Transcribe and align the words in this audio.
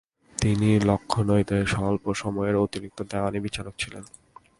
তিনি 0.37 0.69
লখনউতে 0.79 1.57
স্বল্প 1.65 2.05
সময়ের 2.13 2.55
অতিরিক্ত 2.55 2.99
দেওয়ানী 3.03 3.39
বিচারক 3.39 3.73
ছিলেন। 3.77 4.03